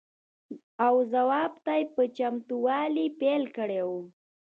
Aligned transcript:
او 0.85 0.95
ځواب 1.13 1.53
ته 1.65 1.73
په 1.95 2.03
چتموالي 2.17 3.07
پیل 3.19 3.43
کړی 3.57 3.81
وي. 3.87 4.01